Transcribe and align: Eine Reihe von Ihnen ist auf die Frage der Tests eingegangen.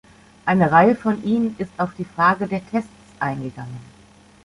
Eine 0.47 0.71
Reihe 0.71 0.95
von 0.95 1.23
Ihnen 1.23 1.53
ist 1.59 1.73
auf 1.77 1.93
die 1.93 2.05
Frage 2.05 2.47
der 2.47 2.67
Tests 2.67 2.89
eingegangen. 3.19 3.77